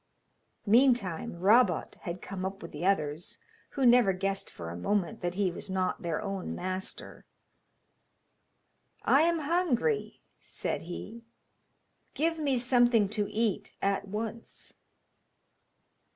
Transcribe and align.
Meantime 0.65 1.35
Rabot 1.35 1.93
had 2.01 2.23
come 2.23 2.43
up 2.43 2.63
with 2.63 2.71
the 2.71 2.83
others, 2.83 3.37
who 3.77 3.85
never 3.85 4.13
guessed 4.13 4.49
for 4.49 4.71
a 4.71 4.75
moment 4.75 5.21
that 5.21 5.35
he 5.35 5.51
was 5.51 5.69
not 5.69 6.01
their 6.01 6.19
own 6.19 6.55
master. 6.55 7.23
'I 9.05 9.21
am 9.21 9.39
hungry,' 9.41 10.19
said 10.39 10.81
he, 10.89 11.23
'give 12.15 12.39
me 12.39 12.57
something 12.57 13.09
to 13.09 13.31
eat 13.31 13.75
at 13.79 14.07
once.' 14.07 14.73